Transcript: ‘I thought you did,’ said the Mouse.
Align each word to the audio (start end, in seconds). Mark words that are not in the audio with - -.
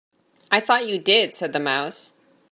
‘I 0.49 0.59
thought 0.61 0.87
you 0.87 0.97
did,’ 0.97 1.35
said 1.35 1.53
the 1.53 1.59
Mouse. 1.59 2.13